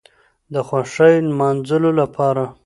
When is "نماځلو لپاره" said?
1.27-2.43